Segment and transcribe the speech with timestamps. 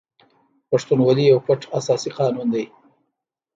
[0.69, 2.65] پښتونولي یو پټ اساسي قانون دی.